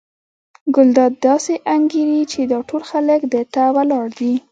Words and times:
ګلداد 0.75 1.13
داسې 1.27 1.53
انګېري 1.73 2.21
چې 2.31 2.39
دا 2.51 2.59
ټول 2.69 2.81
خلک 2.91 3.21
ده 3.31 3.41
ته 3.53 3.63
ولاړ 3.75 4.05
دي. 4.19 4.33